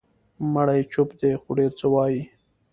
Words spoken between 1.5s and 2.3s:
ډېر څه وایي.